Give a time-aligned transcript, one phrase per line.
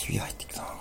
[0.00, 0.79] ひび入ってきたな。